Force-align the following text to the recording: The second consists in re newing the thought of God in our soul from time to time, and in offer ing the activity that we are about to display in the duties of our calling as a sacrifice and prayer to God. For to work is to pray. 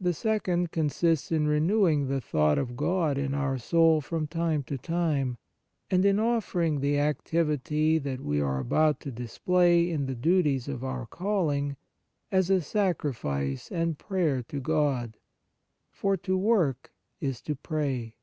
The 0.00 0.12
second 0.12 0.70
consists 0.70 1.32
in 1.32 1.48
re 1.48 1.58
newing 1.58 2.06
the 2.06 2.20
thought 2.20 2.58
of 2.58 2.76
God 2.76 3.18
in 3.18 3.34
our 3.34 3.58
soul 3.58 4.00
from 4.00 4.28
time 4.28 4.62
to 4.62 4.78
time, 4.78 5.36
and 5.90 6.04
in 6.04 6.20
offer 6.20 6.60
ing 6.60 6.78
the 6.78 7.00
activity 7.00 7.98
that 7.98 8.20
we 8.20 8.40
are 8.40 8.60
about 8.60 9.00
to 9.00 9.10
display 9.10 9.90
in 9.90 10.06
the 10.06 10.14
duties 10.14 10.68
of 10.68 10.84
our 10.84 11.06
calling 11.06 11.76
as 12.30 12.50
a 12.50 12.60
sacrifice 12.60 13.72
and 13.72 13.98
prayer 13.98 14.44
to 14.44 14.60
God. 14.60 15.16
For 15.90 16.16
to 16.18 16.38
work 16.38 16.92
is 17.20 17.40
to 17.42 17.56
pray. 17.56 18.14